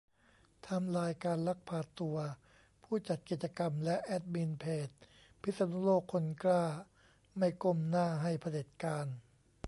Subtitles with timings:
[0.63, 2.17] ไทม์ไลน์การลักพาตัว
[2.83, 4.89] ผู้จัดกิจกรรมและแอดมินเพจ
[5.41, 6.65] พิษณุโลกคนกล้า
[7.37, 9.07] ไม่ก้มหน้าให้เผด็จการ